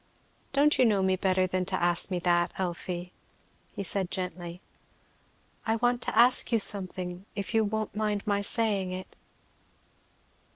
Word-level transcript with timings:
"Don't 0.51 0.79
you 0.79 0.83
know 0.85 1.03
me 1.03 1.15
better 1.15 1.45
than 1.45 1.63
to 1.65 1.75
ask 1.75 2.09
me 2.09 2.17
that, 2.17 2.51
Elfie?" 2.57 3.13
he 3.75 3.83
said 3.83 4.09
gently. 4.09 4.59
"I 5.67 5.75
want 5.75 6.01
to 6.01 6.17
ask 6.17 6.51
you 6.51 6.57
something, 6.57 7.27
if 7.35 7.53
you 7.53 7.63
won't 7.63 7.95
mind 7.95 8.25
my 8.25 8.41
saying 8.41 8.91
it." 8.93 9.15